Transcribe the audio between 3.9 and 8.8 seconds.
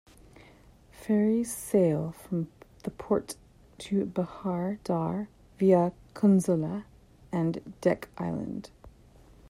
Bahir Dar via Kunzela and Dek Island.